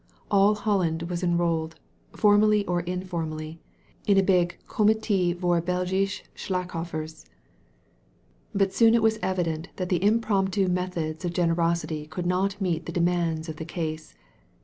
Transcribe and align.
All 0.31 0.55
Holland 0.55 1.03
was 1.03 1.21
enrolled, 1.21 1.75
formally 2.15 2.65
or 2.65 2.79
informally, 2.81 3.61
in 4.07 4.17
a 4.17 4.23
big 4.23 4.57
ComiU 4.67 5.37
voor 5.37 5.61
BdgUche 5.61 6.23
Slachioffers. 6.35 7.25
But 8.51 8.73
soon 8.73 8.95
it 8.95 9.03
was 9.03 9.19
evident 9.21 9.69
that 9.75 9.89
the 9.89 10.03
impromptu 10.03 10.67
methods 10.67 11.23
of 11.23 11.33
generosity 11.33 12.07
could 12.07 12.25
not 12.25 12.59
meet 12.59 12.87
the 12.87 12.91
demands 12.91 13.47
of 13.47 13.57
the 13.57 13.63
case. 13.65 14.15